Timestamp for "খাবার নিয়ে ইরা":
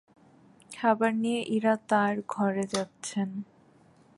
0.71-1.75